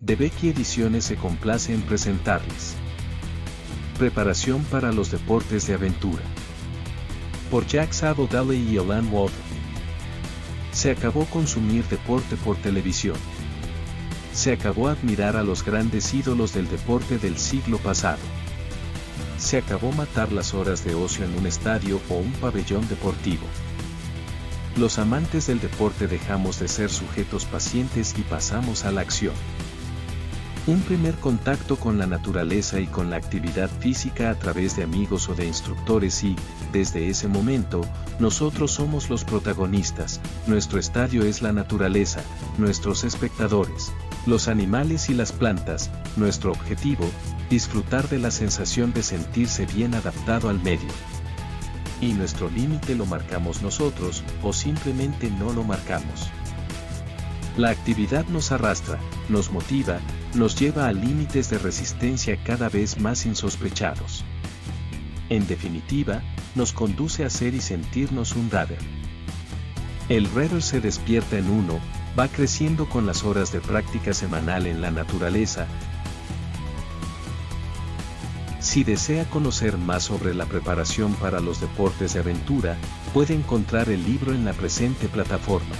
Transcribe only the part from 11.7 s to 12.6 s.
deporte por